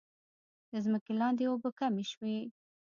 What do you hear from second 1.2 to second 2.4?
لاندې اوبه کمې شوي؟